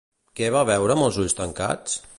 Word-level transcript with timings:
Què 0.39 0.47
va 0.55 0.63
veure 0.69 0.95
amb 0.97 1.07
els 1.09 1.21
ulls 1.25 1.39
tancats? 1.43 1.99